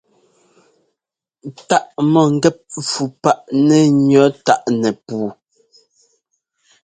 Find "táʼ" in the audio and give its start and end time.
1.67-1.85, 4.45-4.61